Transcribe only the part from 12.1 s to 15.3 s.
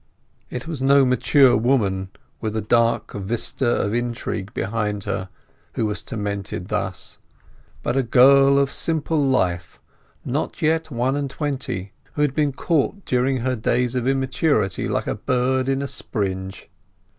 who had been caught during her days of immaturity like a